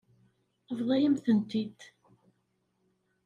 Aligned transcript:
Tebḍa-yam-tent-id. 0.67 1.79